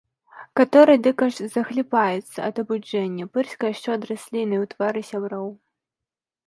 Каторы 0.59 0.95
дык 1.07 1.17
аж 1.27 1.35
захліпаецца 1.57 2.39
ад 2.49 2.55
абуджэння, 2.65 3.29
пырскае 3.37 3.73
шчодра 3.83 4.13
слінай 4.27 4.59
у 4.67 4.69
твары 4.75 5.01
сяброў. 5.13 5.47